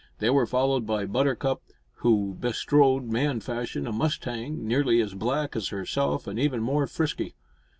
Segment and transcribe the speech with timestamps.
[0.17, 1.61] They were followed by Buttercup,
[1.97, 7.35] who bestrode, man fashion, a mustang nearly as black as herself and even more frisky.